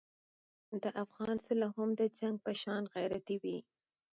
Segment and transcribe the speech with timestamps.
[0.83, 3.57] د افغان سوله هم د جنګ په شان غیرتي وي.